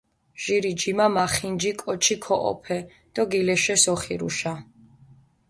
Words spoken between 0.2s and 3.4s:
ჟირი ჯიმა მახინჯი კოჩი ქოჸოფე დო